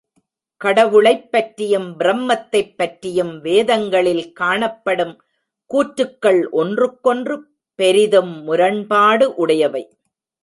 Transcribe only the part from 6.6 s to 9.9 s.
ஒன்றுக்கொன்று பெரிதும் முரண்பாடு உடையவை.